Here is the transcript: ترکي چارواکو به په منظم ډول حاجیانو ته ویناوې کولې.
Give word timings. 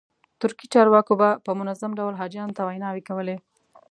ترکي 0.41 0.67
چارواکو 0.73 1.13
به 1.21 1.29
په 1.45 1.51
منظم 1.59 1.91
ډول 1.99 2.13
حاجیانو 2.21 2.55
ته 2.57 2.61
ویناوې 2.63 3.01
کولې. 3.09 3.35